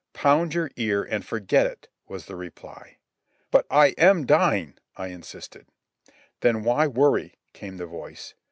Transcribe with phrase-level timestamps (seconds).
[0.13, 2.97] "Pound your ear and forget it," was the reply.
[3.51, 5.67] "But I am dying," I insisted.
[6.39, 8.33] "Then why worry?" came the voice.